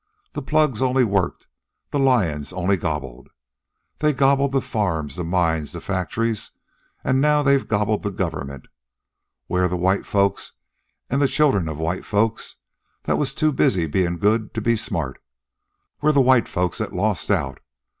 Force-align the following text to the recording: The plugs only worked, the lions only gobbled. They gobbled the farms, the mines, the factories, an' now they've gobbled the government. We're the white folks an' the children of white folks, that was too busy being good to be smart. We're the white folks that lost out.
The 0.33 0.41
plugs 0.41 0.81
only 0.81 1.03
worked, 1.03 1.45
the 1.91 1.99
lions 1.99 2.51
only 2.51 2.75
gobbled. 2.75 3.29
They 3.99 4.13
gobbled 4.13 4.51
the 4.51 4.59
farms, 4.59 5.15
the 5.15 5.23
mines, 5.23 5.73
the 5.73 5.79
factories, 5.79 6.49
an' 7.03 7.21
now 7.21 7.43
they've 7.43 7.67
gobbled 7.67 8.01
the 8.01 8.09
government. 8.09 8.67
We're 9.47 9.67
the 9.67 9.77
white 9.77 10.07
folks 10.07 10.53
an' 11.11 11.19
the 11.19 11.27
children 11.27 11.69
of 11.69 11.77
white 11.77 12.03
folks, 12.03 12.55
that 13.03 13.19
was 13.19 13.35
too 13.35 13.51
busy 13.51 13.85
being 13.85 14.17
good 14.17 14.55
to 14.55 14.61
be 14.61 14.75
smart. 14.75 15.21
We're 16.01 16.13
the 16.13 16.19
white 16.19 16.47
folks 16.47 16.79
that 16.79 16.93
lost 16.93 17.29
out. 17.29 17.59